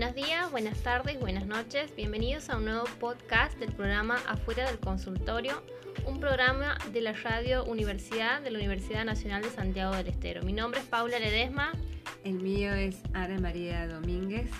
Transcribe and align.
Buenos 0.00 0.16
días, 0.16 0.50
buenas 0.50 0.78
tardes, 0.78 1.20
buenas 1.20 1.44
noches. 1.44 1.94
Bienvenidos 1.94 2.48
a 2.48 2.56
un 2.56 2.64
nuevo 2.64 2.84
podcast 2.98 3.58
del 3.58 3.70
programa 3.70 4.16
Afuera 4.26 4.66
del 4.66 4.78
Consultorio, 4.78 5.62
un 6.06 6.20
programa 6.20 6.78
de 6.90 7.02
la 7.02 7.12
Radio 7.12 7.66
Universidad 7.66 8.40
de 8.40 8.50
la 8.50 8.58
Universidad 8.58 9.04
Nacional 9.04 9.42
de 9.42 9.50
Santiago 9.50 9.94
del 9.94 10.06
Estero. 10.06 10.42
Mi 10.42 10.54
nombre 10.54 10.80
es 10.80 10.86
Paula 10.86 11.18
Ledesma. 11.18 11.72
El 12.24 12.40
mío 12.40 12.72
es 12.72 12.96
Ana 13.12 13.38
María 13.40 13.86
Domínguez. 13.88 14.50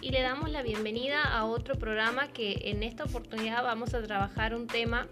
Y 0.00 0.10
le 0.10 0.22
damos 0.22 0.50
la 0.50 0.62
bienvenida 0.62 1.22
a 1.22 1.44
otro 1.44 1.76
programa 1.76 2.32
que 2.32 2.62
en 2.64 2.82
esta 2.82 3.04
oportunidad 3.04 3.62
vamos 3.62 3.94
a 3.94 4.02
trabajar 4.02 4.56
un 4.56 4.66
tema 4.66 5.06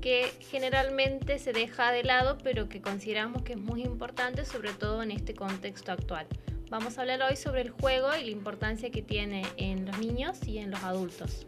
que 0.00 0.32
generalmente 0.40 1.38
se 1.38 1.52
deja 1.52 1.92
de 1.92 2.02
lado, 2.02 2.38
pero 2.42 2.70
que 2.70 2.80
consideramos 2.80 3.42
que 3.42 3.52
es 3.52 3.58
muy 3.58 3.82
importante, 3.82 4.46
sobre 4.46 4.72
todo 4.72 5.02
en 5.02 5.10
este 5.10 5.34
contexto 5.34 5.92
actual. 5.92 6.26
Vamos 6.68 6.98
a 6.98 7.02
hablar 7.02 7.22
hoy 7.22 7.36
sobre 7.36 7.60
el 7.60 7.70
juego 7.70 8.08
y 8.16 8.24
la 8.24 8.30
importancia 8.30 8.90
que 8.90 9.00
tiene 9.00 9.46
en 9.56 9.86
los 9.86 9.98
niños 9.98 10.44
y 10.48 10.58
en 10.58 10.72
los 10.72 10.82
adultos. 10.82 11.46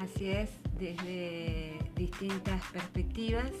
Así 0.00 0.30
es, 0.30 0.50
desde 0.80 1.78
distintas 1.94 2.60
perspectivas, 2.72 3.52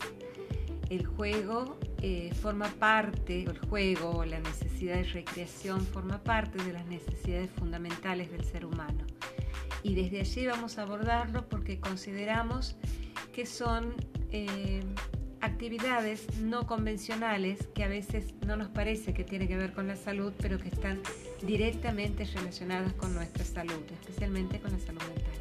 el 0.90 1.06
juego 1.06 1.78
eh, 2.02 2.34
forma 2.34 2.66
parte, 2.66 3.44
el 3.44 3.58
juego 3.68 4.10
o 4.10 4.24
la 4.24 4.40
necesidad 4.40 4.96
de 4.96 5.04
recreación 5.04 5.86
forma 5.86 6.22
parte 6.24 6.60
de 6.64 6.72
las 6.72 6.84
necesidades 6.86 7.48
fundamentales 7.52 8.32
del 8.32 8.44
ser 8.44 8.66
humano. 8.66 9.06
Y 9.84 9.94
desde 9.94 10.18
allí 10.18 10.46
vamos 10.46 10.78
a 10.78 10.82
abordarlo 10.82 11.48
porque 11.48 11.78
consideramos 11.78 12.74
que 13.32 13.46
son 13.46 13.94
eh, 14.32 14.82
actividades 15.46 16.38
no 16.38 16.66
convencionales 16.66 17.66
que 17.74 17.84
a 17.84 17.88
veces 17.88 18.34
no 18.44 18.56
nos 18.56 18.68
parece 18.68 19.14
que 19.14 19.24
tienen 19.24 19.48
que 19.48 19.56
ver 19.56 19.72
con 19.72 19.88
la 19.88 19.96
salud, 19.96 20.32
pero 20.38 20.58
que 20.58 20.68
están 20.68 21.00
directamente 21.42 22.24
relacionadas 22.24 22.92
con 22.94 23.14
nuestra 23.14 23.44
salud, 23.44 23.82
especialmente 23.92 24.60
con 24.60 24.72
la 24.72 24.78
salud 24.78 25.02
mental. 25.02 25.34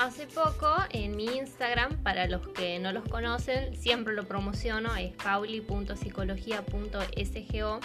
Hace 0.00 0.26
poco 0.26 0.74
en 0.90 1.16
mi 1.16 1.26
Instagram, 1.26 2.02
para 2.02 2.26
los 2.26 2.48
que 2.48 2.78
no 2.78 2.92
los 2.92 3.04
conocen, 3.04 3.76
siempre 3.76 4.14
lo 4.14 4.26
promociono, 4.26 4.96
es 4.96 5.12
pauli.psicología.sgo. 5.12 7.80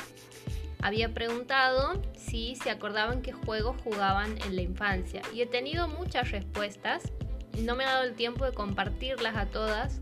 Había 0.81 1.13
preguntado 1.13 2.01
si 2.15 2.55
se 2.55 2.69
acordaban 2.69 3.21
qué 3.21 3.33
juegos 3.33 3.75
jugaban 3.83 4.37
en 4.45 4.55
la 4.55 4.61
infancia 4.61 5.23
y 5.33 5.41
he 5.41 5.45
tenido 5.45 5.89
muchas 5.89 6.31
respuestas. 6.31 7.11
No 7.59 7.75
me 7.75 7.83
ha 7.83 7.91
dado 7.93 8.03
el 8.03 8.13
tiempo 8.13 8.45
de 8.45 8.53
compartirlas 8.53 9.35
a 9.35 9.47
todas, 9.47 9.99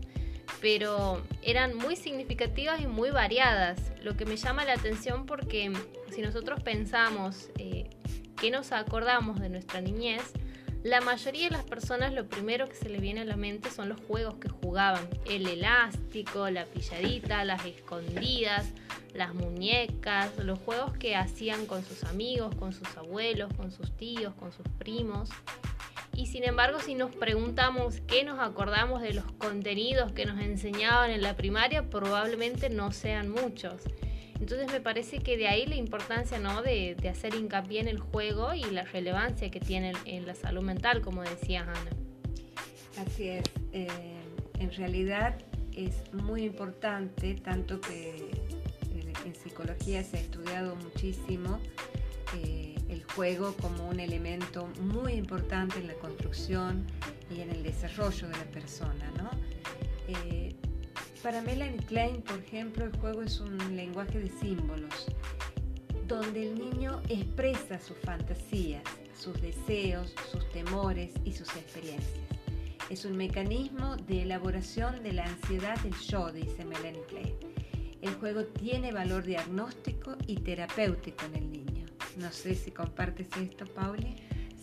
pero 0.64 1.20
eran 1.42 1.76
muy 1.76 1.94
significativas 1.94 2.80
y 2.80 2.86
muy 2.86 3.10
variadas, 3.10 3.78
lo 4.02 4.16
que 4.16 4.24
me 4.24 4.38
llama 4.38 4.64
la 4.64 4.72
atención 4.72 5.26
porque 5.26 5.70
si 6.10 6.22
nosotros 6.22 6.62
pensamos 6.62 7.50
eh, 7.58 7.90
que 8.40 8.50
nos 8.50 8.72
acordamos 8.72 9.38
de 9.42 9.50
nuestra 9.50 9.82
niñez, 9.82 10.22
la 10.82 11.02
mayoría 11.02 11.50
de 11.50 11.50
las 11.50 11.64
personas 11.64 12.14
lo 12.14 12.30
primero 12.30 12.66
que 12.66 12.76
se 12.76 12.88
le 12.88 12.98
viene 12.98 13.20
a 13.20 13.24
la 13.26 13.36
mente 13.36 13.70
son 13.70 13.90
los 13.90 14.00
juegos 14.00 14.36
que 14.36 14.48
jugaban, 14.48 15.06
el 15.26 15.46
elástico, 15.46 16.48
la 16.48 16.64
pilladita, 16.64 17.44
las 17.44 17.66
escondidas, 17.66 18.72
las 19.12 19.34
muñecas, 19.34 20.30
los 20.38 20.58
juegos 20.60 20.94
que 20.94 21.14
hacían 21.14 21.66
con 21.66 21.84
sus 21.84 22.04
amigos, 22.04 22.54
con 22.54 22.72
sus 22.72 22.88
abuelos, 22.96 23.52
con 23.52 23.70
sus 23.70 23.94
tíos, 23.98 24.32
con 24.32 24.50
sus 24.50 24.66
primos. 24.78 25.28
Y 26.16 26.26
sin 26.26 26.44
embargo, 26.44 26.78
si 26.78 26.94
nos 26.94 27.14
preguntamos 27.14 28.00
qué 28.06 28.24
nos 28.24 28.38
acordamos 28.38 29.02
de 29.02 29.14
los 29.14 29.24
contenidos 29.32 30.12
que 30.12 30.26
nos 30.26 30.40
enseñaban 30.40 31.10
en 31.10 31.22
la 31.22 31.36
primaria, 31.36 31.90
probablemente 31.90 32.70
no 32.70 32.92
sean 32.92 33.30
muchos. 33.30 33.82
Entonces 34.40 34.70
me 34.70 34.80
parece 34.80 35.18
que 35.18 35.36
de 35.36 35.48
ahí 35.48 35.66
la 35.66 35.76
importancia 35.76 36.38
¿no? 36.38 36.62
de, 36.62 36.96
hacer 37.10 37.34
hincapié 37.34 37.80
en 37.80 37.88
el 37.88 37.98
juego 37.98 38.54
y 38.54 38.64
la 38.64 38.84
relevancia 38.84 39.50
que 39.50 39.60
tiene 39.60 39.92
en 40.04 40.26
la 40.26 40.34
salud 40.34 40.62
mental, 40.62 41.00
como 41.00 41.22
decía 41.22 41.62
Ana. 41.62 41.90
Así 43.06 43.28
es. 43.28 43.44
Eh, 43.72 43.88
en 44.58 44.72
realidad 44.72 45.36
es 45.74 46.12
muy 46.12 46.44
importante, 46.44 47.34
tanto 47.34 47.80
que 47.80 48.30
en 49.24 49.34
psicología 49.34 50.02
se 50.04 50.18
ha 50.18 50.20
estudiado 50.20 50.76
muchísimo, 50.76 51.58
juego 53.14 53.54
como 53.60 53.88
un 53.88 54.00
elemento 54.00 54.68
muy 54.80 55.14
importante 55.14 55.78
en 55.78 55.86
la 55.86 55.94
construcción 55.94 56.84
y 57.30 57.40
en 57.40 57.50
el 57.50 57.62
desarrollo 57.62 58.28
de 58.28 58.36
la 58.36 58.44
persona. 58.44 59.10
¿no? 59.16 59.30
Eh, 60.08 60.54
para 61.22 61.40
Melanie 61.42 61.78
Klein, 61.86 62.22
por 62.22 62.38
ejemplo, 62.38 62.84
el 62.84 62.96
juego 62.98 63.22
es 63.22 63.40
un 63.40 63.76
lenguaje 63.76 64.18
de 64.18 64.28
símbolos, 64.28 65.06
donde 66.06 66.50
el 66.50 66.58
niño 66.58 67.00
expresa 67.08 67.78
sus 67.78 67.96
fantasías, 67.98 68.82
sus 69.18 69.40
deseos, 69.40 70.14
sus 70.30 70.50
temores 70.50 71.10
y 71.24 71.32
sus 71.32 71.48
experiencias. 71.56 72.20
Es 72.90 73.06
un 73.06 73.16
mecanismo 73.16 73.96
de 73.96 74.22
elaboración 74.22 75.02
de 75.02 75.14
la 75.14 75.24
ansiedad 75.24 75.78
del 75.80 75.94
yo, 75.94 76.30
dice 76.30 76.64
Melanie 76.64 77.02
Klein. 77.08 77.34
El 78.02 78.14
juego 78.16 78.44
tiene 78.44 78.92
valor 78.92 79.24
diagnóstico 79.24 80.16
y 80.26 80.36
terapéutico 80.36 81.24
en 81.24 81.36
el 81.36 81.50
niño. 81.50 81.73
No 82.16 82.30
sé 82.30 82.54
si 82.54 82.70
compartes 82.70 83.26
esto, 83.36 83.66
Pauli. 83.66 84.16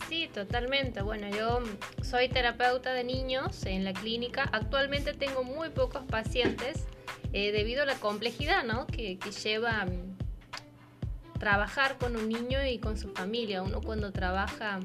Sí, 0.07 0.29
totalmente. 0.33 1.01
Bueno, 1.01 1.29
yo 1.29 1.59
soy 2.03 2.29
terapeuta 2.29 2.93
de 2.93 3.03
niños 3.03 3.65
en 3.65 3.83
la 3.83 3.93
clínica. 3.93 4.49
Actualmente 4.51 5.13
tengo 5.13 5.43
muy 5.43 5.69
pocos 5.69 6.03
pacientes 6.05 6.85
eh, 7.33 7.51
debido 7.51 7.83
a 7.83 7.85
la 7.85 7.95
complejidad 7.95 8.63
¿no? 8.63 8.87
que, 8.87 9.17
lleva 9.43 9.85
mm, 9.85 11.39
trabajar 11.39 11.97
con 11.97 12.15
un 12.15 12.29
niño 12.29 12.65
y 12.65 12.79
con 12.79 12.97
su 12.97 13.09
familia. 13.09 13.61
Uno 13.61 13.81
cuando 13.81 14.11
trabaja 14.11 14.79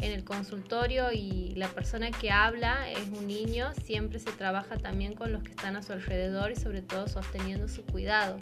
en 0.00 0.12
el 0.12 0.24
consultorio 0.24 1.12
y 1.12 1.54
la 1.56 1.68
persona 1.68 2.10
que 2.10 2.30
habla 2.30 2.90
es 2.90 3.08
un 3.08 3.26
niño, 3.26 3.72
siempre 3.84 4.18
se 4.18 4.32
trabaja 4.32 4.76
también 4.76 5.14
con 5.14 5.32
los 5.32 5.42
que 5.42 5.50
están 5.50 5.76
a 5.76 5.82
su 5.82 5.92
alrededor 5.92 6.52
y 6.52 6.56
sobre 6.56 6.82
todo 6.82 7.08
sosteniendo 7.08 7.68
su 7.68 7.84
cuidado 7.84 8.38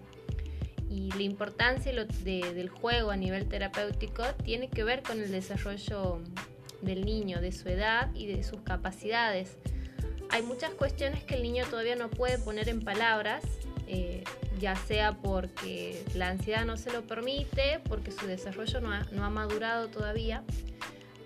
y 0.93 1.11
la 1.13 1.23
importancia 1.23 1.91
del 1.95 2.69
juego 2.69 3.11
a 3.11 3.17
nivel 3.17 3.49
terapéutico 3.49 4.25
tiene 4.45 4.69
que 4.69 4.85
ver 4.85 5.03
con 5.03 5.23
el 5.23 5.31
desarrollo 5.31 6.21
del 6.83 7.07
niño, 7.07 7.41
de 7.41 7.51
su 7.51 7.69
edad 7.71 8.11
y 8.15 8.27
de 8.27 8.43
sus 8.43 8.61
capacidades. 8.61 9.57
Hay 10.29 10.43
muchas 10.43 10.71
cuestiones 10.75 11.25
que 11.25 11.37
el 11.37 11.43
niño 11.43 11.65
todavía 11.71 11.97
no 11.97 12.11
puede 12.11 12.37
poner 12.37 12.69
en 12.69 12.83
palabras, 12.83 13.43
eh, 13.87 14.23
ya 14.61 14.77
sea 14.77 15.13
porque 15.13 16.05
la 16.15 16.29
ansiedad 16.29 16.67
no 16.67 16.77
se 16.77 16.93
lo 16.93 17.07
permite, 17.07 17.81
porque 17.89 18.13
su 18.13 18.27
desarrollo 18.27 18.81
no 18.83 18.93
ha, 18.93 19.05
no 19.13 19.25
ha 19.25 19.31
madurado 19.31 19.89
todavía, 19.89 20.45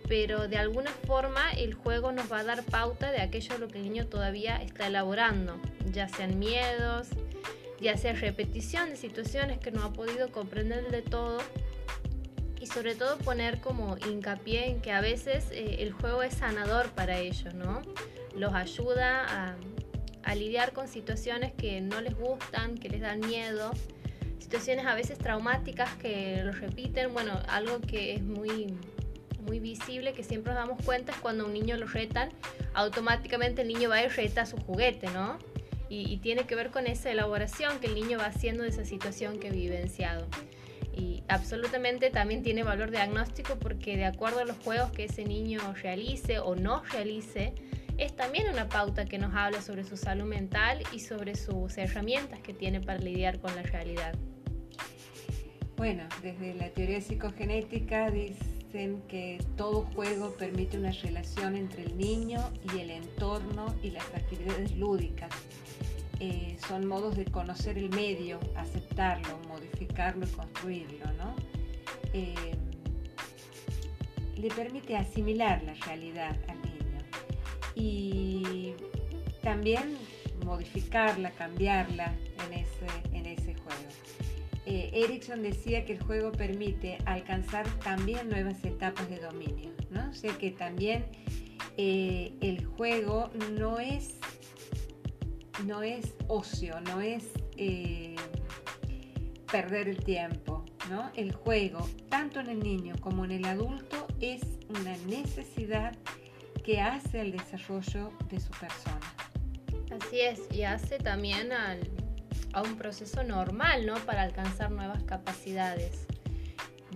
pero 0.07 0.47
de 0.47 0.59
alguna 0.59 0.93
forma 1.09 1.51
el 1.53 1.75
juego 1.75 2.13
nos 2.13 2.31
va 2.31 2.39
a 2.39 2.45
dar 2.45 2.63
pauta 2.63 3.11
de 3.11 3.21
aquello 3.21 3.57
a 3.57 3.59
lo 3.59 3.67
que 3.67 3.79
el 3.79 3.85
niño 3.85 4.07
todavía 4.07 4.63
está 4.63 4.87
elaborando, 4.87 5.61
ya 5.91 6.09
sean 6.09 6.39
miedos, 6.39 7.09
ya 7.81 7.97
sea 7.97 8.13
repetición 8.15 8.91
de 8.91 8.97
situaciones 8.97 9.59
que 9.59 9.71
no 9.71 9.83
ha 9.85 9.93
podido 9.93 10.31
comprender 10.31 10.91
de 10.91 11.03
todo 11.03 11.39
y 12.61 12.67
sobre 12.67 12.95
todo 12.95 13.19
poner 13.19 13.61
como 13.61 13.97
hincapié 13.99 14.69
en 14.69 14.81
que 14.81 14.93
a 14.93 15.01
veces 15.01 15.47
eh, 15.53 15.77
el 15.81 15.93
juego 15.93 16.23
es 16.23 16.35
sanador 16.35 16.91
para 16.91 17.19
ellos, 17.19 17.55
¿no? 17.55 17.83
Los 18.35 18.55
ayuda 18.55 19.55
a, 20.25 20.35
lidiar 20.35 20.73
con 20.73 20.89
situaciones 20.89 21.53
que 21.53 21.81
no 21.81 22.01
les 22.01 22.17
gustan, 22.17 22.77
que 22.77 22.89
les 22.89 23.01
dan 23.01 23.21
miedo, 23.21 23.71
situaciones 24.41 24.85
a 24.85 24.95
veces 24.97 25.19
traumáticas 25.19 25.95
que 25.95 26.43
los 26.43 26.59
repiten, 26.59 27.13
bueno, 27.13 27.41
algo 27.49 27.81
que 27.81 28.15
es 28.15 28.23
muy 28.23 28.75
muy 29.47 29.61
visible 29.61 30.13
que 30.13 30.25
siempre 30.25 30.53
nos 30.53 30.67
damos 30.67 30.85
cuenta 30.85 31.13
es 31.13 31.19
cuando 31.19 31.47
un 31.47 31.53
niño 31.53 31.77
lo 31.77 31.87
retan, 31.87 32.31
automáticamente 32.75 33.63
el 33.63 33.69
niño 33.69 33.89
va 33.89 34.03
y 34.03 34.09
reta 34.09 34.45
su 34.45 34.57
juguete, 34.57 35.09
¿no? 35.11 35.39
Y, 35.89 36.17
tiene 36.19 36.45
que 36.47 36.55
ver 36.55 36.71
con 36.71 36.87
esa 36.87 37.11
elaboración 37.11 37.79
que 37.79 37.87
el 37.87 37.95
niño 37.95 38.19
va 38.19 38.27
haciendo 38.27 38.63
de 38.63 38.71
esa 38.71 38.85
situación 38.85 39.39
que 39.39 39.49
ha 39.49 39.53
vivenciado. 39.53 40.27
Y 40.97 41.23
absolutamente 41.29 42.11
también 42.11 42.43
tiene 42.43 42.63
valor 42.63 42.91
diagnóstico 42.91 43.57
porque 43.59 43.97
de 43.97 44.07
acuerdo 44.07 44.41
a 44.41 44.45
los 44.45 44.57
juegos 44.59 44.91
que 44.93 45.05
ese 45.05 45.25
niño 45.25 45.61
realice 45.83 46.39
o 46.39 46.57
no 46.57 46.83
realice, 46.85 47.55
es 47.99 48.15
también 48.15 48.49
una 48.49 48.69
pauta 48.69 49.05
que 49.05 49.19
nos 49.19 49.35
habla 49.35 49.63
sobre 49.63 49.85
su 49.85 49.97
salud 49.97 50.25
mental 50.25 50.83
y 50.93 51.01
sobre 51.01 51.35
sus 51.35 51.77
herramientas 51.79 52.41
que 52.41 52.53
tiene 52.53 52.81
para 52.81 52.99
lidiar 52.99 53.41
con 53.41 53.55
la 53.55 53.63
realidad. 53.63 54.15
Bueno, 55.77 56.05
desde 56.23 56.55
la 56.55 56.71
teoría 56.71 57.01
psicogenética 57.01 58.11
dicen 58.11 59.03
que 59.09 59.39
todo 59.57 59.83
juego 59.95 60.35
permite 60.37 60.79
una 60.79 60.91
relación 60.91 61.57
entre 61.57 61.85
el 61.85 61.97
niño 61.97 62.41
y 62.75 62.81
el 62.81 62.91
entorno 62.91 63.75
y 63.83 63.91
las 63.91 64.07
actividades 64.15 64.75
lúdicas 64.77 65.31
eh, 66.21 66.57
son 66.67 66.87
modos 66.87 67.17
de 67.17 67.25
conocer 67.27 67.77
el 67.79 67.91
medio, 67.91 68.41
aceptarlo, 68.57 69.39
modificarlo 69.49 70.27
y 70.27 70.31
construirlo, 70.31 71.13
¿no? 71.13 71.35
Eh, 72.13 72.35
le 74.37 74.49
permite 74.49 74.97
asimilar 74.97 75.63
la 75.63 75.75
realidad 75.75 76.37
al 76.49 76.61
niño 76.63 76.99
y 77.75 78.75
también 79.43 79.97
modificarla, 80.45 81.31
cambiarla 81.33 82.15
en 82.47 82.53
ese, 82.55 82.87
en 83.13 83.27
ese 83.27 83.55
juego. 83.55 83.91
eh, 84.67 84.91
Erickson 84.93 85.43
decía 85.43 85.85
que 85.85 85.93
el 85.95 86.03
juego 86.03 86.33
permite 86.33 86.99
alcanzar 87.05 87.67
también 87.81 88.29
nuevas 88.29 88.65
etapas 88.65 89.09
de 89.09 89.19
dominio, 89.19 89.71
¿no? 89.91 90.11
O 90.11 90.15
sea 90.15 90.33
que 90.39 90.51
también 90.51 91.07
eh, 91.77 92.33
el 92.41 92.65
juego 92.65 93.31
no 93.53 93.79
es, 93.79 94.19
no 95.65 95.83
es 95.83 96.15
ocio, 96.29 96.81
no 96.83 97.01
es 97.01 97.25
eh, 97.57 98.17
perder 99.51 99.89
el 99.89 100.05
tiempo, 100.05 100.65
¿no? 100.91 101.11
El 101.15 101.33
juego, 101.33 101.89
tanto 102.09 102.41
en 102.41 102.49
el 102.49 102.61
niño 102.61 102.95
como 103.01 103.25
en 103.25 103.33
el 103.33 103.45
adulto, 103.45 104.07
es 104.21 104.43
una 104.69 104.97
necesidad 105.07 105.97
que 106.65 106.81
hace 106.81 107.21
al 107.21 107.33
desarrollo 107.33 108.13
de 108.29 108.41
su 108.41 108.51
persona. 108.51 109.15
Así 109.91 110.21
es, 110.21 110.41
y 110.51 110.63
hace 110.63 110.99
también 110.99 111.53
a 111.53 112.63
un 112.63 112.77
proceso 112.77 113.23
normal, 113.23 113.87
¿no? 113.87 113.95
Para 114.05 114.23
alcanzar 114.23 114.71
nuevas 114.71 115.03
capacidades. 115.05 116.07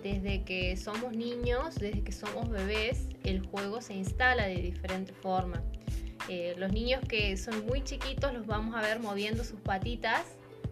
Desde 0.03 0.45
que 0.45 0.77
somos 0.77 1.15
niños, 1.15 1.75
desde 1.75 2.03
que 2.03 2.13
somos 2.13 2.49
bebés, 2.49 3.07
el 3.23 3.47
juego 3.47 3.81
se 3.81 3.95
instala 3.95 4.47
de 4.47 4.57
diferente 4.57 5.13
forma. 5.13 5.63
Eh, 6.29 6.55
los 6.59 6.73
niños 6.73 7.01
que 7.09 7.37
son 7.37 7.67
muy 7.67 7.83
chiquitos 7.83 8.33
los 8.33 8.47
vamos 8.47 8.75
a 8.77 8.83
ver 8.83 9.01
moviendo 9.01 9.45
sus 9.45 9.61
patitas 9.61 10.23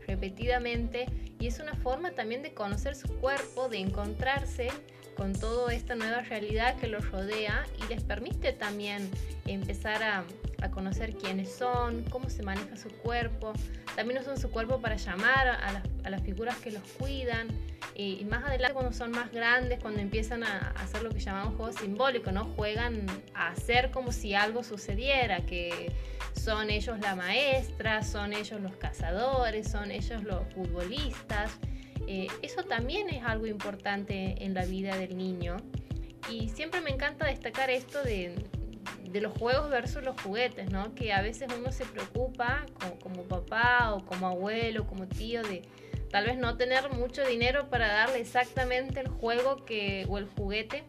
repetidamente 0.06 1.06
y 1.38 1.46
es 1.46 1.58
una 1.60 1.74
forma 1.74 2.12
también 2.12 2.42
de 2.42 2.54
conocer 2.54 2.94
su 2.94 3.08
cuerpo, 3.18 3.68
de 3.68 3.78
encontrarse 3.78 4.68
con 5.18 5.32
toda 5.32 5.74
esta 5.74 5.96
nueva 5.96 6.20
realidad 6.22 6.76
que 6.76 6.86
los 6.86 7.10
rodea 7.10 7.66
y 7.84 7.92
les 7.92 8.02
permite 8.04 8.52
también 8.52 9.10
empezar 9.46 10.02
a, 10.02 10.24
a 10.62 10.70
conocer 10.70 11.14
quiénes 11.14 11.52
son, 11.52 12.04
cómo 12.04 12.30
se 12.30 12.42
maneja 12.42 12.76
su 12.76 12.88
cuerpo. 12.88 13.52
También 13.94 14.20
usan 14.20 14.38
su 14.38 14.50
cuerpo 14.50 14.80
para 14.80 14.96
llamar 14.96 15.48
a, 15.48 15.82
las, 16.08 16.22
figuras 16.22 16.56
que 16.58 16.70
los 16.70 16.82
cuidan. 16.98 17.48
Y, 17.94 18.24
más 18.24 18.44
adelante, 18.44 18.74
cuando 18.74 18.92
son 18.92 19.10
más 19.10 19.32
grandes, 19.32 19.80
cuando 19.80 20.00
empiezan 20.00 20.44
a, 20.44 20.70
hacer 20.76 21.02
lo 21.02 21.10
que 21.10 21.18
llamamos 21.20 21.56
juego 21.56 21.72
simbólico, 21.72 22.32
¿no? 22.32 22.44
Juegan 22.56 23.06
a 23.34 23.48
hacer 23.48 23.90
como 23.90 24.12
si 24.12 24.34
algo 24.34 24.62
sucediera, 24.62 25.40
que 25.40 25.92
son 26.32 26.70
ellos 26.70 26.98
la 27.00 27.16
maestra, 27.16 28.02
son 28.02 28.32
ellos 28.32 28.60
los 28.60 28.76
cazadores, 28.76 29.68
son 29.68 29.90
ellos 29.90 30.22
los 30.22 30.46
futbolistas. 30.54 31.50
Eh, 32.10 32.28
eso 32.40 32.62
también 32.62 33.10
es 33.10 33.22
algo 33.22 33.46
importante 33.46 34.42
en 34.42 34.54
la 34.54 34.64
vida 34.64 34.96
del 34.96 35.18
niño. 35.18 35.58
Y 36.30 36.48
siempre 36.48 36.80
me 36.80 36.88
encanta 36.88 37.26
destacar 37.26 37.68
esto 37.68 38.02
de, 38.02 38.34
los 39.12 39.36
juegos 39.38 39.68
versus 39.68 40.02
los 40.02 40.18
juguetes, 40.22 40.70
¿no? 40.70 40.94
Que 40.94 41.12
a 41.12 41.20
veces 41.20 41.50
uno 41.54 41.70
se 41.70 41.84
preocupa 41.84 42.64
como, 43.02 43.24
papá 43.24 43.92
o 43.92 44.06
como 44.06 44.26
abuelo, 44.26 44.86
como 44.86 45.06
tío, 45.06 45.42
de 45.42 45.60
tal 46.10 46.24
vez 46.24 46.38
no 46.38 46.56
tener 46.56 46.90
mucho 46.94 47.22
dinero 47.26 47.68
para 47.68 47.88
darle 47.88 48.20
exactamente 48.20 49.00
el 49.00 49.08
juego 49.08 49.66
que, 49.66 50.06
o 50.08 50.16
el 50.16 50.26
juguete 50.28 50.84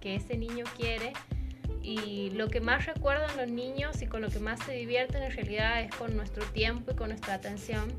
que 0.00 0.14
ese 0.14 0.38
niño 0.38 0.64
quiere. 0.78 1.12
Y 1.82 2.30
lo 2.30 2.48
que 2.48 2.62
más 2.62 2.86
recuerdan 2.86 3.36
los 3.36 3.48
niños 3.48 4.00
y 4.00 4.06
con 4.06 4.22
lo 4.22 4.30
que 4.30 4.38
más 4.38 4.58
se 4.64 4.72
divierten 4.72 5.22
en 5.22 5.32
realidad 5.32 5.82
es 5.82 5.94
con 5.94 6.16
nuestro 6.16 6.44
tiempo 6.46 6.92
y 6.92 6.94
con 6.94 7.10
nuestra 7.10 7.34
atención. 7.34 7.92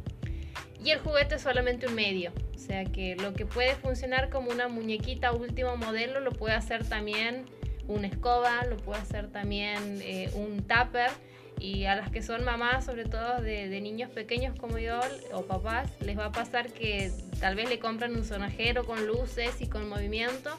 Y 0.84 0.92
el 0.92 1.00
juguete 1.00 1.36
es 1.36 1.42
solamente 1.42 1.88
un 1.88 1.96
medio. 1.96 2.32
O 2.56 2.60
sea 2.60 2.86
que 2.86 3.16
lo 3.16 3.34
que 3.34 3.46
puede 3.46 3.76
funcionar 3.76 4.30
como 4.30 4.52
una 4.52 4.68
muñequita 4.68 5.32
último 5.32 5.78
modelo 5.78 6.20
lo 6.20 6.32
puede 6.32 6.56
hacer 6.56 6.86
también 6.86 7.46
una 7.88 8.08
escoba, 8.08 8.66
lo 8.66 8.78
puede 8.78 9.02
hacer 9.02 9.28
también 9.28 10.00
eh, 10.02 10.30
un 10.36 10.58
tupper 10.58 11.12
y 11.60 11.86
a 11.86 11.96
las 11.96 12.10
que 12.10 12.22
son 12.22 12.44
mamás, 12.44 12.86
sobre 12.86 13.06
todo 13.06 13.42
de, 13.42 13.80
niños 13.82 14.10
pequeños 14.10 14.58
como 14.60 14.78
yo 14.80 15.00
o 15.34 15.44
papás, 15.44 15.90
les 16.02 16.18
va 16.18 16.26
a 16.26 16.32
pasar 16.32 16.72
que 16.72 17.12
tal 17.40 17.56
vez 17.56 17.70
le 17.70 17.80
compran 17.80 18.16
un 18.16 18.26
sonajero 18.26 18.86
con 18.86 19.06
luces 19.08 19.62
y 19.62 19.68
con 19.68 19.88
movimiento 19.88 20.58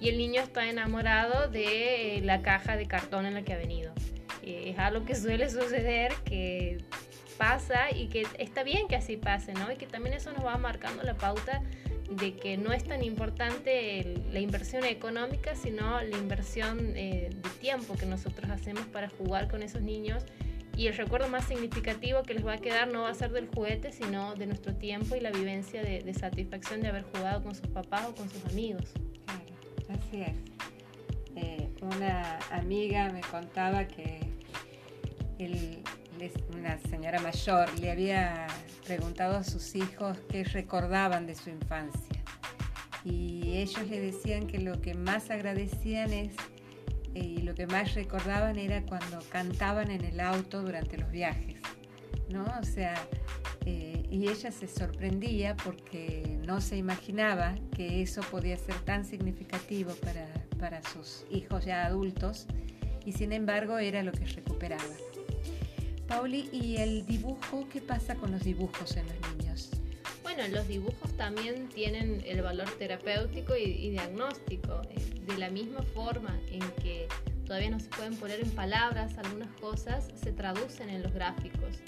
y 0.00 0.08
el 0.08 0.18
niño 0.18 0.40
está 0.40 0.68
enamorado 0.68 1.48
de 1.48 2.16
eh, 2.16 2.20
la 2.22 2.40
caja 2.42 2.76
de 2.76 2.86
cartón 2.86 3.26
en 3.26 3.34
la 3.34 3.42
que 3.42 3.52
ha 3.52 3.58
venido. 3.58 3.92
Eh, 4.42 4.70
es 4.70 4.78
algo 4.78 5.04
que 5.04 5.14
suele 5.14 5.50
suceder, 5.50 6.14
que 6.24 6.78
pasa 7.40 7.90
y 7.90 8.08
que 8.08 8.26
está 8.38 8.62
bien 8.62 8.86
que 8.86 8.96
así 8.96 9.16
pase, 9.16 9.54
¿no? 9.54 9.72
Y 9.72 9.76
que 9.76 9.86
también 9.86 10.14
eso 10.14 10.30
nos 10.30 10.44
va 10.44 10.58
marcando 10.58 11.02
la 11.02 11.16
pauta 11.16 11.62
de 12.10 12.36
que 12.36 12.58
no 12.58 12.70
es 12.74 12.84
tan 12.84 13.02
importante 13.02 14.20
la 14.30 14.40
inversión 14.40 14.84
económica, 14.84 15.54
sino 15.54 16.02
la 16.02 16.18
inversión 16.18 16.92
eh, 16.96 17.30
de 17.32 17.50
tiempo 17.58 17.94
que 17.94 18.04
nosotros 18.04 18.50
hacemos 18.50 18.84
para 18.86 19.08
jugar 19.08 19.50
con 19.50 19.62
esos 19.62 19.80
niños. 19.80 20.22
Y 20.76 20.88
el 20.88 20.96
recuerdo 20.96 21.28
más 21.28 21.46
significativo 21.46 22.22
que 22.24 22.34
les 22.34 22.46
va 22.46 22.54
a 22.54 22.58
quedar 22.58 22.88
no 22.88 23.02
va 23.02 23.08
a 23.08 23.14
ser 23.14 23.30
del 23.30 23.48
juguete, 23.48 23.90
sino 23.90 24.34
de 24.34 24.46
nuestro 24.46 24.74
tiempo 24.74 25.16
y 25.16 25.20
la 25.20 25.30
vivencia 25.30 25.82
de, 25.82 26.12
satisfacción 26.12 26.82
de 26.82 26.88
haber 26.88 27.04
jugado 27.04 27.42
con 27.42 27.54
sus 27.54 27.68
papás 27.68 28.06
o 28.06 28.14
con 28.14 28.28
sus 28.28 28.44
amigos. 28.46 28.92
Claro, 29.24 29.98
así 29.98 30.22
es. 30.22 30.34
Eh, 31.36 31.70
una 31.80 32.38
amiga 32.50 33.10
me 33.10 33.22
contaba 33.22 33.86
que 33.86 34.20
una 36.54 36.78
señora 36.78 37.18
mayor 37.20 37.78
le 37.78 37.90
había 37.90 38.46
preguntado 38.84 39.38
a 39.38 39.44
sus 39.44 39.74
hijos 39.74 40.18
qué 40.28 40.44
recordaban 40.44 41.26
de 41.26 41.34
su 41.34 41.48
infancia. 41.48 42.22
Y 43.04 43.56
ellos 43.56 43.88
le 43.88 44.00
decían 44.00 44.46
que 44.46 44.58
lo 44.58 44.80
que 44.82 44.94
más 44.94 45.30
agradecían 45.30 46.12
es 46.12 46.34
eh, 47.14 47.20
y 47.20 47.38
lo 47.38 47.54
que 47.54 47.66
más 47.66 47.94
recordaban 47.94 48.58
era 48.58 48.82
cuando 48.82 49.18
cantaban 49.30 49.90
en 49.90 50.04
el 50.04 50.20
auto 50.20 50.60
durante 50.60 50.98
los 50.98 51.10
viajes, 51.10 51.56
¿no? 52.28 52.44
O 52.60 52.64
sea, 52.64 52.94
eh, 53.64 54.02
y 54.10 54.28
ella 54.28 54.50
se 54.50 54.68
sorprendía 54.68 55.56
porque 55.56 56.38
no 56.46 56.60
se 56.60 56.76
imaginaba 56.76 57.54
que 57.74 58.02
eso 58.02 58.20
podía 58.30 58.58
ser 58.58 58.78
tan 58.80 59.06
significativo 59.06 59.94
para, 60.02 60.26
para 60.58 60.82
sus 60.82 61.24
hijos 61.30 61.64
ya 61.64 61.86
adultos 61.86 62.46
y 63.06 63.12
sin 63.12 63.32
embargo 63.32 63.78
era 63.78 64.02
lo 64.02 64.12
que 64.12 64.26
recuperaba. 64.26 64.84
Pauli, 66.10 66.48
¿y 66.50 66.76
el 66.78 67.06
dibujo? 67.06 67.68
¿Qué 67.72 67.80
pasa 67.80 68.16
con 68.16 68.32
los 68.32 68.42
dibujos 68.42 68.96
en 68.96 69.06
los 69.06 69.36
niños? 69.36 69.70
Bueno, 70.24 70.42
los 70.48 70.66
dibujos 70.66 71.16
también 71.16 71.68
tienen 71.68 72.24
el 72.26 72.42
valor 72.42 72.68
terapéutico 72.78 73.56
y, 73.56 73.90
diagnóstico. 73.90 74.82
Eh, 74.90 75.20
de 75.24 75.38
la 75.38 75.50
misma 75.50 75.82
forma 75.94 76.36
en 76.50 76.62
que 76.82 77.06
todavía 77.46 77.70
no 77.70 77.78
se 77.78 77.88
pueden 77.90 78.16
poner 78.16 78.40
en 78.40 78.50
palabras 78.50 79.16
algunas 79.18 79.52
cosas, 79.60 80.08
se 80.20 80.32
traducen 80.32 80.90
en 80.90 81.04
los 81.04 81.12
gráficos. 81.12 81.78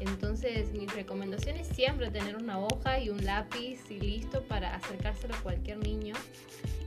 Entonces, 0.00 0.72
mi 0.72 0.86
recomendación 0.86 1.56
es 1.56 1.68
siempre 1.68 2.10
tener 2.10 2.36
una 2.36 2.58
hoja 2.58 3.00
y 3.00 3.08
un 3.08 3.24
lápiz 3.24 3.80
y 3.90 3.98
listo 3.98 4.42
para 4.42 4.74
acercárselo 4.74 5.34
a 5.34 5.38
cualquier 5.38 5.78
niño. 5.78 6.14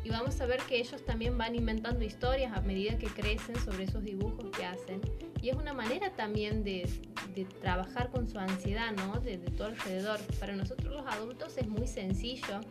Y 0.04 0.10
vamos 0.10 0.40
a 0.42 0.46
ver 0.46 0.60
que 0.70 0.78
ellos 0.78 1.04
también 1.04 1.40
van 1.40 1.56
inventando 1.56 2.06
historias 2.06 2.56
a 2.56 2.62
medida 2.62 3.00
que 3.00 3.08
crecen 3.08 3.56
sobre 3.56 3.86
esos 3.86 4.04
dibujos 4.04 4.52
que 4.52 4.64
hacen 4.64 5.02
y 5.44 5.50
es 5.50 5.58
una 5.58 5.74
manera 5.74 6.10
también 6.16 6.64
de, 6.64 6.90
trabajar 7.60 8.10
con 8.12 8.30
su 8.30 8.40
ansiedad, 8.40 8.94
¿no? 8.94 9.20
De, 9.20 9.38
todo 9.38 9.68
alrededor. 9.68 10.18
Para 10.40 10.56
nosotros 10.56 10.94
los 10.94 11.06
adultos 11.06 11.58
es 11.58 11.68
muy 11.68 11.86
sencillo 11.86 12.62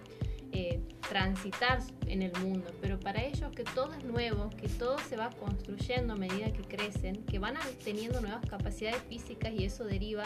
eh, 0.53 0.81
transitar 1.07 1.81
en 2.07 2.23
el 2.23 2.33
mundo, 2.41 2.71
pero 2.81 2.99
para 2.99 3.23
ellos 3.23 3.53
que 3.55 3.65
todo 3.65 3.93
es 3.93 4.03
nuevo, 4.05 4.49
que 4.57 4.69
todo 4.71 4.97
se 5.01 5.17
va 5.17 5.29
construyendo 5.39 6.15
a 6.15 6.17
medida 6.17 6.51
que 6.51 6.63
crecen, 6.63 7.17
que 7.25 7.39
van 7.39 7.57
teniendo 7.85 8.23
nuevas 8.23 8.45
capacidades 8.49 9.03
físicas 9.03 9.53
y 9.53 9.65
eso 9.67 9.85
deriva 9.85 10.25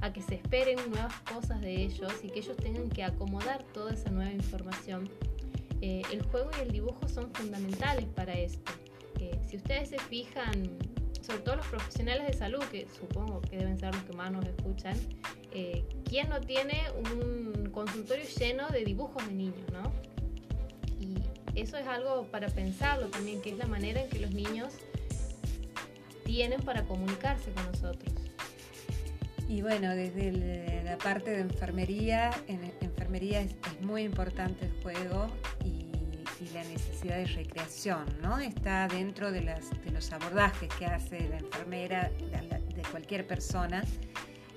a 0.00 0.12
que 0.12 0.20
se 0.20 0.34
esperen 0.34 0.78
nuevas 0.90 1.14
cosas 1.32 1.60
de 1.60 1.84
ellos 1.84 2.12
y 2.24 2.28
que 2.28 2.40
ellos 2.40 2.56
tengan 2.56 2.88
que 2.88 3.04
acomodar 3.04 3.62
toda 3.72 3.94
esa 3.94 4.10
nueva 4.10 4.32
información. 4.32 5.08
Eh, 5.80 6.02
el 6.10 6.22
juego 6.22 6.50
y 6.58 6.62
el 6.62 6.72
dibujo 6.72 7.08
son 7.08 7.32
fundamentales 7.32 8.06
para 8.16 8.34
esto. 8.34 8.72
Eh, 9.20 9.38
si 9.46 9.58
ustedes 9.58 9.90
se 9.90 9.98
fijan 10.00 10.76
sobre 11.24 11.40
todo 11.40 11.56
los 11.56 11.66
profesionales 11.66 12.26
de 12.26 12.32
salud, 12.34 12.62
que 12.70 12.86
supongo 12.98 13.40
que 13.40 13.56
deben 13.56 13.78
ser 13.78 13.94
los 13.94 14.04
que 14.04 14.12
más 14.12 14.30
nos 14.30 14.44
escuchan, 14.44 14.96
eh, 15.52 15.84
¿quién 16.04 16.28
no 16.28 16.40
tiene 16.40 16.82
un 17.10 17.70
consultorio 17.72 18.24
lleno 18.38 18.68
de 18.68 18.84
dibujos 18.84 19.26
de 19.26 19.32
niños, 19.32 19.64
no? 19.72 19.92
Y 21.00 21.16
eso 21.58 21.78
es 21.78 21.86
algo 21.86 22.26
para 22.30 22.48
pensarlo 22.48 23.08
también, 23.08 23.40
que 23.40 23.50
es 23.50 23.58
la 23.58 23.66
manera 23.66 24.02
en 24.02 24.10
que 24.10 24.18
los 24.18 24.32
niños 24.32 24.74
tienen 26.24 26.60
para 26.62 26.82
comunicarse 26.84 27.50
con 27.52 27.64
nosotros. 27.66 28.12
Y 29.48 29.62
bueno, 29.62 29.94
desde 29.94 30.82
la 30.84 30.98
parte 30.98 31.30
de 31.30 31.40
enfermería, 31.40 32.30
en 32.48 32.72
enfermería 32.80 33.40
es, 33.40 33.52
es 33.52 33.80
muy 33.82 34.02
importante 34.02 34.66
el 34.66 34.82
juego 34.82 35.28
y 35.64 35.83
la 36.52 36.64
necesidad 36.64 37.16
de 37.16 37.26
recreación, 37.26 38.04
¿no? 38.22 38.38
Está 38.38 38.88
dentro 38.88 39.30
de, 39.32 39.40
de 39.40 39.90
los 39.90 40.12
abordajes 40.12 40.68
que 40.78 40.86
hace 40.86 41.28
la 41.28 41.38
enfermera 41.38 42.10
de, 42.10 42.82
cualquier 42.90 43.26
persona, 43.26 43.84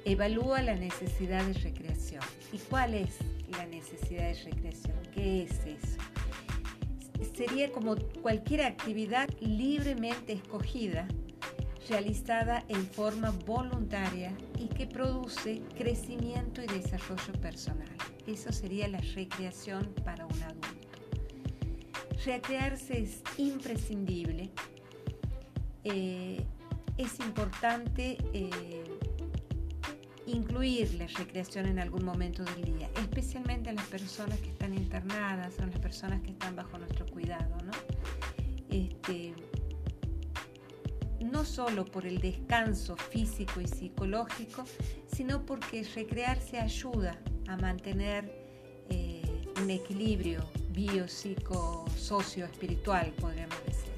evalúa 0.05 0.61
la 0.61 0.75
necesidad 0.75 1.43
de 1.45 1.53
recreación. 1.53 2.21
¿Y 2.51 2.57
cuál 2.57 2.93
es 2.93 3.17
la 3.51 3.65
necesidad 3.65 4.23
de 4.23 4.43
recreación? 4.43 4.95
¿Qué 5.13 5.43
es 5.43 5.51
eso? 5.65 5.97
Sería 7.35 7.71
como 7.71 7.95
cualquier 8.21 8.61
actividad 8.61 9.29
libremente 9.39 10.33
escogida, 10.33 11.07
realizada 11.89 12.63
en 12.67 12.85
forma 12.85 13.31
voluntaria 13.45 14.35
y 14.59 14.67
que 14.67 14.87
produce 14.87 15.61
crecimiento 15.77 16.61
y 16.61 16.67
desarrollo 16.67 17.33
personal. 17.41 17.87
eso 18.27 18.51
sería 18.51 18.87
la 18.87 18.99
recreación 18.99 19.93
para 20.03 20.25
un 20.25 20.43
adulto. 20.43 20.76
Recrearse 22.25 23.01
es 23.01 23.21
imprescindible. 23.37 24.51
Eh, 25.83 26.43
es 26.97 27.19
importante 27.19 28.17
eh, 28.33 28.83
incluir 30.25 30.93
la 30.95 31.07
recreación 31.07 31.67
en 31.67 31.79
algún 31.79 32.03
momento 32.03 32.43
del 32.43 32.65
día, 32.65 32.89
especialmente 32.99 33.69
en 33.69 33.75
las 33.77 33.85
personas 33.85 34.39
que 34.39 34.49
están 34.49 34.73
internadas 34.73 35.53
o 35.59 35.63
en 35.63 35.71
las 35.71 35.79
personas 35.79 36.21
que 36.21 36.31
están 36.31 36.55
bajo 36.55 36.77
nuestro 36.77 37.05
cuidado. 37.05 37.55
¿no? 37.63 37.71
Este, 38.69 39.33
no 41.19 41.45
solo 41.45 41.85
por 41.85 42.05
el 42.05 42.19
descanso 42.19 42.97
físico 42.97 43.61
y 43.61 43.67
psicológico, 43.67 44.65
sino 45.07 45.45
porque 45.45 45.83
recrearse 45.95 46.59
ayuda 46.59 47.19
a 47.47 47.57
mantener 47.57 48.29
eh, 48.89 49.21
un 49.61 49.69
equilibrio 49.69 50.43
bio, 50.77 51.07
psico, 51.07 51.85
socio, 51.97 52.45
espiritual, 52.45 53.11
podríamos 53.19 53.57
decir. 53.65 53.91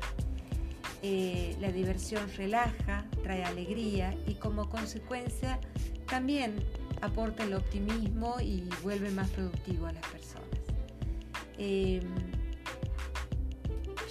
Eh, 1.02 1.58
la 1.60 1.74
diversión 1.74 2.32
relaja, 2.38 3.06
trae 3.22 3.44
alegría 3.44 4.16
y 4.26 4.36
como 4.36 4.70
consecuencia 4.70 5.60
también 6.08 6.56
aporta 7.02 7.44
el 7.44 7.54
optimismo 7.54 8.40
y 8.40 8.64
vuelve 8.82 9.12
más 9.12 9.30
productivo 9.32 9.88
a 9.88 9.92
las 9.92 10.06
personas. 10.08 10.48
Em, 11.58 12.02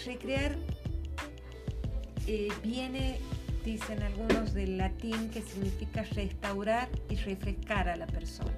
recrear 0.04 0.54
eh, 2.26 2.48
viene, 2.62 3.18
dicen 3.64 4.02
algunos, 4.02 4.52
del 4.52 4.76
latín 4.76 5.30
que 5.30 5.40
significa 5.40 6.02
restaurar 6.02 6.90
y 7.08 7.16
refrescar 7.16 7.88
a 7.88 7.96
la 7.96 8.06
persona. 8.06 8.52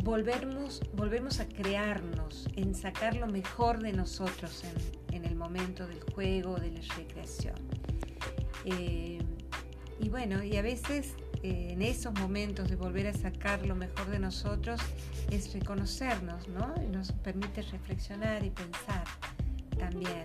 Em, 0.00 0.80
volvemos, 0.94 1.40
a 1.40 1.46
crearnos, 1.46 2.48
en 2.56 2.74
sacar 2.74 3.16
lo 3.16 3.26
mejor 3.26 3.80
de 3.80 3.92
nosotros 3.92 4.62
en, 5.12 5.24
el 5.24 5.36
momento 5.36 5.86
del 5.86 6.00
juego, 6.00 6.56
de 6.56 6.70
la 6.70 6.80
recreación. 6.96 7.56
Em, 8.64 9.20
y 10.00 10.08
bueno, 10.08 10.42
y 10.42 10.56
a 10.56 10.62
veces 10.62 11.14
eh, 11.42 11.68
en 11.72 11.82
esos 11.82 12.14
momentos 12.18 12.70
de 12.70 12.76
volver 12.76 13.08
a 13.08 13.12
sacar 13.12 13.66
lo 13.66 13.74
mejor 13.74 14.08
de 14.08 14.18
nosotros 14.18 14.80
es 15.30 15.52
reconocernos, 15.52 16.48
¿no? 16.48 16.74
Nos 16.90 17.12
permite 17.12 17.62
reflexionar 17.62 18.42
y 18.44 18.50
pensar 18.50 19.04
también. 19.78 20.24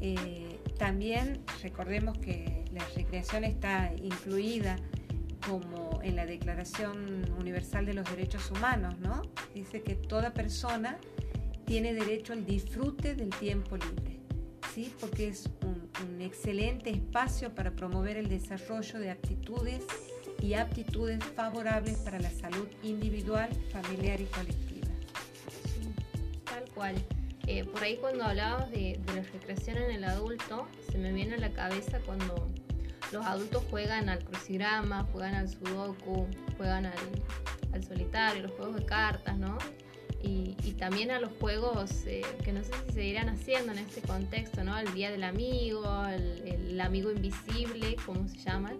Eh, 0.00 0.58
también 0.78 1.42
recordemos 1.62 2.16
que 2.18 2.64
la 2.72 2.84
recreación 2.96 3.44
está 3.44 3.92
incluida 4.02 4.76
como 5.50 6.00
en 6.04 6.14
la 6.14 6.26
Declaración 6.26 7.28
Universal 7.36 7.84
de 7.84 7.94
los 7.94 8.08
Derechos 8.08 8.52
Humanos, 8.52 8.94
¿no? 9.00 9.22
Dice 9.52 9.82
que 9.82 9.96
toda 9.96 10.32
persona 10.32 10.96
tiene 11.64 11.92
derecho 11.92 12.34
al 12.34 12.46
disfrute 12.46 13.16
del 13.16 13.30
tiempo 13.30 13.76
libre, 13.76 14.20
¿sí? 14.72 14.94
Porque 15.00 15.26
es 15.26 15.50
un, 15.62 15.80
excelente 16.20 16.90
espacio 16.90 17.54
para 17.54 17.72
promover 17.72 18.16
el 18.16 18.28
desarrollo 18.28 19.00
de 19.00 19.10
actitudes 19.10 19.84
y 20.40 20.54
aptitudes 20.54 21.22
favorables 21.34 21.96
para 21.98 22.20
la 22.20 22.30
salud 22.30 22.68
individual, 22.82 23.50
familiar 23.72 24.20
y 24.20 24.26
colectiva. 24.26 24.88
tal 26.44 26.64
cual. 26.74 26.94
Eh, 27.46 27.64
por 27.64 27.82
ahí 27.82 27.96
cuando 27.96 28.22
hablábamos 28.24 28.70
de, 28.70 29.00
la 29.06 29.22
recreación 29.22 29.78
en 29.78 29.90
el 29.90 30.04
adulto, 30.04 30.68
se 30.92 30.98
me 30.98 31.12
viene 31.12 31.34
a 31.34 31.38
la 31.38 31.50
cabeza 31.52 31.98
cuando 32.06 32.48
los 33.12 33.26
adultos 33.26 33.64
juegan 33.70 34.08
al 34.08 34.24
crucigrama, 34.24 35.04
juegan 35.12 35.34
al 35.34 35.48
sudoku, 35.48 36.26
juegan 36.56 36.86
al, 36.86 37.84
solitario, 37.84 38.42
los 38.42 38.52
juegos 38.52 38.76
de 38.76 38.84
cartas, 38.84 39.36
¿no? 39.36 39.58
Y, 40.22 40.54
también 40.78 41.10
a 41.10 41.20
los 41.20 41.30
juegos 41.38 42.06
eh, 42.06 42.22
que 42.42 42.52
no 42.52 42.64
sé 42.64 42.72
si 42.86 42.94
se 42.94 43.04
irán 43.04 43.28
haciendo 43.28 43.72
en 43.72 43.78
este 43.80 44.00
contexto, 44.00 44.64
¿no? 44.64 44.78
El 44.78 44.94
Día 44.94 45.10
del 45.10 45.24
Amigo, 45.24 45.84
el, 46.06 46.80
Amigo 46.80 47.10
Invisible, 47.10 47.96
como 48.06 48.26
se 48.28 48.38
llaman. 48.38 48.78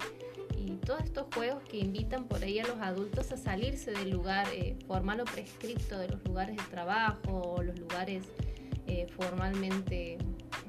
Y 0.56 0.76
todos 0.76 1.02
estos 1.02 1.26
juegos 1.34 1.62
que 1.64 1.76
invitan 1.76 2.24
por 2.24 2.42
ahí 2.42 2.58
a 2.58 2.66
los 2.66 2.78
adultos 2.80 3.32
a 3.32 3.36
salirse 3.36 3.90
del 3.90 4.08
lugar 4.08 4.48
eh, 4.54 4.78
formal 4.86 5.20
o 5.20 5.24
prescripto 5.26 5.98
de 5.98 6.08
los 6.08 6.24
lugares 6.24 6.56
de 6.56 6.62
trabajo 6.70 7.42
o 7.42 7.62
los 7.62 7.78
lugares 7.78 8.24
eh, 8.86 9.06
formalmente 9.14 10.16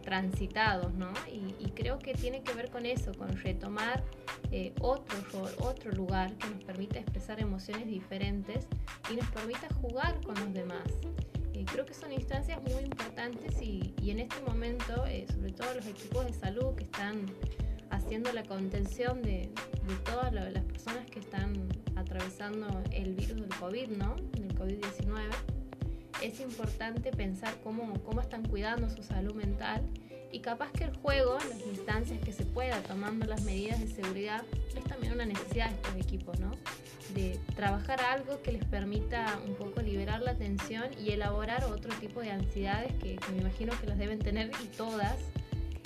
transitados, 0.01 0.93
¿no? 0.93 1.11
Y, 1.31 1.71
creo 1.71 1.97
que 1.97 2.13
tiene 2.13 2.43
que 2.43 2.53
ver 2.53 2.69
con 2.69 2.85
eso, 2.85 3.11
con 3.13 3.35
retomar 3.37 4.03
eh, 4.51 4.73
otro 4.81 5.17
rol, 5.31 5.49
otro 5.59 5.91
lugar 5.93 6.31
que 6.33 6.47
nos 6.49 6.63
permita 6.63 6.99
expresar 6.99 7.39
emociones 7.39 7.87
diferentes 7.87 8.67
y 9.11 9.15
nos 9.15 9.25
permita 9.27 9.67
jugar 9.81 10.19
con 10.21 10.35
los 10.35 10.53
demás. 10.53 10.83
Eh, 11.53 11.65
creo 11.71 11.85
que 11.85 11.93
son 11.93 12.11
instancias 12.11 12.61
muy 12.61 12.83
importantes 12.83 13.59
y, 13.61 13.93
en 14.03 14.19
este 14.19 14.41
momento, 14.41 15.05
sobre 15.33 15.53
todo 15.53 15.73
los 15.73 15.87
equipos 15.87 16.25
de 16.25 16.33
salud 16.33 16.75
que 16.75 16.83
están 16.83 17.25
haciendo 17.89 18.31
la 18.31 18.43
contención 18.43 19.21
de, 19.21 19.49
de 19.87 19.95
todas 20.03 20.33
las 20.33 20.63
personas 20.65 21.09
que 21.09 21.19
están 21.19 21.53
atravesando 21.95 22.67
el 22.91 23.15
virus 23.15 23.35
del 23.41 23.55
COVID, 23.59 23.89
¿no? 23.97 24.15
Del 24.33 24.53
COVID-19 24.55 25.60
es 26.21 26.39
importante 26.39 27.11
pensar 27.11 27.55
cómo, 27.63 27.93
cómo 28.03 28.21
están 28.21 28.47
cuidando 28.47 28.89
su 28.89 29.03
salud 29.03 29.33
mental 29.33 29.81
y 30.31 30.39
capaz 30.39 30.71
que 30.71 30.85
el 30.85 30.95
juego, 30.97 31.37
las 31.49 31.59
instancias 31.67 32.19
que 32.23 32.31
se 32.31 32.45
pueda 32.45 32.81
tomando 32.83 33.25
las 33.25 33.43
medidas 33.43 33.79
de 33.79 33.87
seguridad, 33.87 34.43
es 34.75 34.83
también 34.85 35.13
una 35.13 35.25
necesidad 35.25 35.69
de 35.69 35.75
estos 35.75 35.95
equipos, 35.95 36.39
¿no? 36.39 36.51
De 37.13 37.37
trabajar 37.55 37.99
algo 38.01 38.41
que 38.41 38.53
les 38.53 38.63
permita 38.63 39.39
un 39.45 39.55
poco 39.55 39.81
liberar 39.81 40.21
la 40.21 40.35
tensión 40.37 40.85
y 40.97 41.11
elaborar 41.11 41.65
otro 41.65 41.93
tipo 41.99 42.21
de 42.21 42.31
ansiedades 42.31 42.93
que, 42.95 43.19
me 43.33 43.39
imagino 43.39 43.73
que 43.81 43.87
las 43.87 43.97
deben 43.97 44.19
tener 44.19 44.51
y 44.63 44.67
todas, 44.67 45.17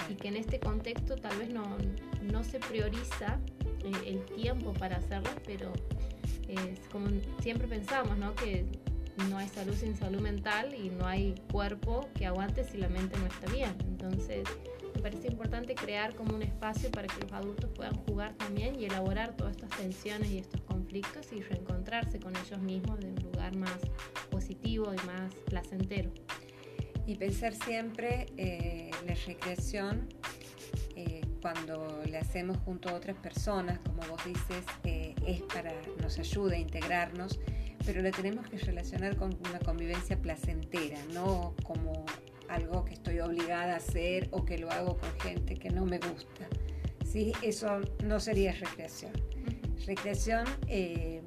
y 0.09 0.13
que 0.13 0.27
en 0.27 0.37
este 0.37 0.59
contexto 0.59 1.15
tal 1.15 1.35
vez 1.37 1.49
no, 1.49 1.77
no 2.21 2.43
se 2.43 2.59
prioriza 2.59 3.39
eh, 3.83 3.91
el 4.05 4.25
tiempo 4.35 4.73
para 4.73 4.97
hacerlas, 4.97 5.35
pero 5.47 5.73
es 6.47 6.79
como 6.91 7.07
siempre 7.39 7.67
pensamos, 7.67 8.15
¿no? 8.17 8.35
Que 8.35 8.65
no 9.29 9.37
hay 9.37 9.47
salud 9.47 9.73
sin 9.75 9.95
salud 9.95 10.21
mental 10.21 10.73
y 10.73 10.89
no 10.89 11.07
hay 11.07 11.35
cuerpo 11.51 12.09
que 12.15 12.25
aguante 12.25 12.63
si 12.63 12.77
la 12.77 12.89
mente 12.89 13.17
no 13.17 13.27
está 13.27 13.51
bien. 13.51 13.75
Entonces, 13.87 14.47
me 14.93 15.01
parece 15.01 15.27
importante 15.27 15.75
crear 15.75 16.15
como 16.15 16.35
un 16.35 16.41
espacio 16.41 16.91
para 16.91 17.07
que 17.07 17.21
los 17.21 17.31
adultos 17.31 17.69
puedan 17.75 17.95
jugar 18.05 18.33
también 18.35 18.79
y 18.79 18.85
elaborar 18.85 19.35
todas 19.35 19.55
estas 19.55 19.69
tensiones 19.77 20.31
y 20.31 20.39
estos 20.39 20.61
conflictos 20.61 21.31
y 21.31 21.41
reencontrarse 21.41 22.19
con 22.19 22.35
ellos 22.35 22.59
mismos 22.59 22.99
de 22.99 23.07
un 23.07 23.15
lugar 23.15 23.55
más 23.55 23.79
positivo 24.29 24.93
y 24.93 25.05
más 25.05 25.33
placentero. 25.45 26.11
Y 27.07 27.15
pensar 27.15 27.53
siempre 27.53 28.25
eh, 28.37 28.89
la 29.05 29.13
recreación 29.13 30.09
eh, 30.95 31.21
cuando 31.41 32.01
la 32.09 32.19
hacemos 32.19 32.57
junto 32.65 32.89
a 32.89 32.93
otras 32.93 33.17
personas, 33.17 33.79
como 33.79 34.01
vos 34.07 34.23
dices, 34.25 34.65
eh, 34.83 35.13
es 35.27 35.41
para, 35.41 35.73
nos 36.01 36.17
ayuda 36.17 36.55
a 36.55 36.57
integrarnos 36.57 37.39
pero 37.85 38.01
la 38.01 38.11
tenemos 38.11 38.47
que 38.47 38.57
relacionar 38.57 39.15
con 39.15 39.37
una 39.49 39.59
convivencia 39.59 40.17
placentera, 40.17 40.97
no 41.13 41.55
como 41.63 42.05
algo 42.49 42.85
que 42.85 42.93
estoy 42.93 43.19
obligada 43.19 43.73
a 43.73 43.77
hacer 43.77 44.27
o 44.31 44.45
que 44.45 44.57
lo 44.57 44.71
hago 44.71 44.97
con 44.97 45.11
gente 45.19 45.55
que 45.55 45.69
no 45.69 45.85
me 45.85 45.99
gusta. 45.99 46.47
¿sí? 47.05 47.33
Eso 47.41 47.81
no 48.03 48.19
sería 48.19 48.53
recreación. 48.53 49.11
Recreación 49.85 50.45
eh, 50.67 51.21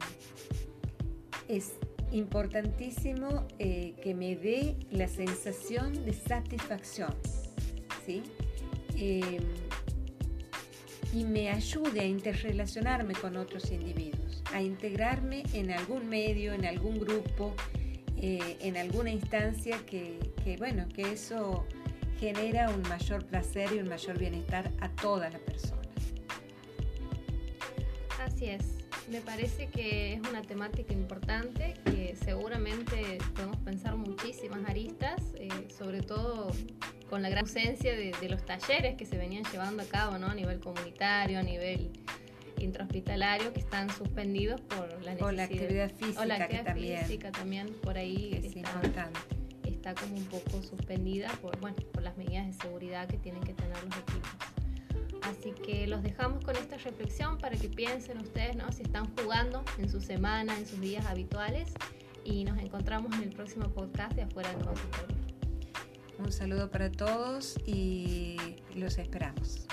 es 1.48 1.72
importantísimo 2.10 3.46
eh, 3.58 3.94
que 4.02 4.14
me 4.14 4.36
dé 4.36 4.76
la 4.90 5.08
sensación 5.08 6.04
de 6.04 6.12
satisfacción. 6.12 7.14
¿sí? 8.04 8.22
Em, 8.96 9.44
y 11.12 11.24
me 11.24 11.50
ayude 11.50 12.00
a 12.00 12.04
interrelacionarme 12.04 13.14
con 13.14 13.36
otros 13.36 13.70
individuos, 13.70 14.42
a 14.52 14.60
integrarme 14.60 15.42
en 15.54 15.70
algún 15.70 16.08
medio, 16.08 16.52
en 16.52 16.64
algún 16.64 16.98
grupo, 16.98 17.54
eh, 18.16 18.56
en 18.60 18.76
alguna 18.76 19.10
instancia 19.10 19.78
que, 19.86 20.18
bueno, 20.58 20.86
que 20.94 21.12
eso 21.12 21.66
genera 22.18 22.68
un 22.70 22.82
mayor 22.82 23.24
placer 23.24 23.70
y 23.72 23.78
un 23.78 23.88
mayor 23.88 24.18
bienestar 24.18 24.70
a 24.80 24.88
toda 24.90 25.30
la 25.30 25.38
persona. 25.38 25.82
Así 28.20 28.46
es, 28.46 28.64
me 29.08 29.20
parece 29.20 29.68
que 29.68 30.14
es 30.14 30.20
una 30.28 30.42
temática 30.42 30.92
importante 30.92 31.74
que 31.84 32.16
seguramente 32.22 33.18
podemos 33.34 33.56
pensar 33.58 33.96
muchísimas 33.96 34.68
aristas, 34.68 35.22
eh, 35.36 35.48
sobre 35.76 36.02
todo 36.02 36.50
con 37.08 37.22
la 37.22 37.28
gran 37.28 37.44
ausencia 37.44 37.96
de, 37.96 38.28
los 38.28 38.44
talleres 38.44 38.96
que 38.96 39.06
se 39.06 39.16
venían 39.16 39.44
llevando 39.50 39.82
a 39.82 39.86
cabo 39.86 40.18
¿no? 40.18 40.26
a 40.26 40.34
nivel 40.34 40.60
comunitario, 40.60 41.38
a 41.38 41.42
nivel 41.42 41.90
intrahospitalario, 42.58 43.52
que 43.52 43.60
están 43.60 43.90
suspendidos 43.90 44.60
por 44.60 44.88
la 45.02 45.14
necesidad. 45.14 45.28
O 45.28 45.32
la 45.32 45.42
actividad 45.44 45.90
física, 45.90 46.20
o 46.20 46.24
la 46.24 46.34
actividad 46.36 46.64
también, 46.64 47.00
física 47.00 47.32
también, 47.32 47.74
por 47.82 47.96
ahí 47.96 48.30
es 48.34 48.44
está, 48.44 48.58
importante. 48.58 49.20
está 49.64 49.94
como 49.94 50.16
un 50.16 50.24
poco 50.24 50.62
suspendida 50.62 51.28
por, 51.40 51.58
bueno, 51.60 51.76
por 51.92 52.02
las 52.02 52.16
medidas 52.16 52.46
de 52.46 52.52
seguridad 52.52 53.08
que 53.08 53.16
tienen 53.18 53.42
que 53.42 53.54
tener 53.54 53.76
los 53.84 53.96
equipos. 53.96 54.30
Así 55.22 55.52
que 55.52 55.86
los 55.86 56.02
dejamos 56.02 56.44
con 56.44 56.56
esta 56.56 56.76
reflexión 56.78 57.38
para 57.38 57.56
que 57.56 57.68
piensen 57.68 58.18
ustedes 58.18 58.56
¿no? 58.56 58.70
si 58.72 58.82
están 58.82 59.14
jugando 59.16 59.64
en 59.78 59.88
su 59.88 60.00
semana, 60.00 60.56
en 60.56 60.66
sus 60.66 60.80
días 60.80 61.04
habituales. 61.06 61.72
Y 62.24 62.44
nos 62.44 62.58
encontramos 62.58 63.14
en 63.14 63.22
el 63.22 63.30
próximo 63.30 63.68
podcast 63.68 64.12
de 64.14 64.22
Afuera 64.22 64.50
del 64.50 64.64
Consultorio. 64.64 65.17
Un 66.18 66.32
saludo 66.32 66.68
para 66.68 66.90
todos 66.90 67.56
y 67.64 68.36
los 68.74 68.98
esperamos. 68.98 69.66